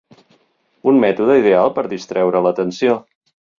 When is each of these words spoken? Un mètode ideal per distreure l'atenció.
Un 0.91 0.97
mètode 1.03 1.35
ideal 1.43 1.71
per 1.77 1.85
distreure 1.93 2.43
l'atenció. 2.49 2.99